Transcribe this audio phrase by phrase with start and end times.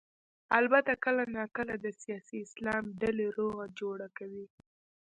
[0.59, 4.45] البته کله نا کله د سیاسي اسلام ډلې روغه جوړه کوي.